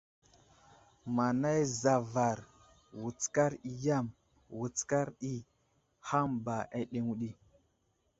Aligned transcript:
Manay 1.15 1.61
zavar, 1.81 2.37
wutskar 3.01 3.51
i 3.69 3.71
yam, 3.85 4.05
wutskar 4.57 5.07
ɗi, 5.19 5.33
hàm 6.07 6.29
ba 6.45 6.55
aɗeŋw 6.79 7.11
ɗi. 7.19 7.29